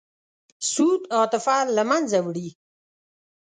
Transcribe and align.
سود 0.71 1.01
عاطفه 1.15 1.57
له 1.75 1.83
منځه 1.89 2.17
وړي. 2.25 2.49